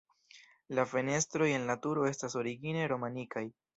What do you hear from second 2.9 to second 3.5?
romanikaj.